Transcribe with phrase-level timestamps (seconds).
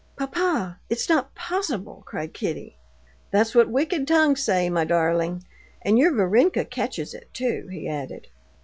[0.17, 2.75] "Papa, it's not possible!" cried Kitty.
[3.29, 5.43] "That's what wicked tongues say, my darling.
[5.83, 8.25] And your Varenka catches it too," he added.